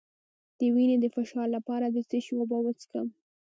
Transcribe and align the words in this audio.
د 0.57 0.59
وینې 0.75 0.97
د 1.01 1.05
فشار 1.15 1.47
لپاره 1.55 1.85
د 1.89 1.97
څه 2.09 2.17
شي 2.25 2.33
اوبه 2.39 2.57
وڅښم؟ 2.61 3.07